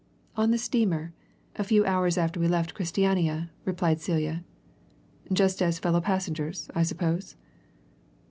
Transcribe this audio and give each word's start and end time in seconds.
"On 0.35 0.49
the 0.49 0.57
steamer 0.57 1.13
a 1.57 1.63
few 1.63 1.85
hours 1.85 2.17
after 2.17 2.39
we 2.39 2.47
left 2.47 2.73
Christiania," 2.73 3.51
replied 3.65 4.01
Celia. 4.01 4.43
"Just 5.31 5.61
as 5.61 5.77
fellow 5.77 6.01
passengers, 6.01 6.71
I 6.73 6.81
suppose?" 6.81 7.35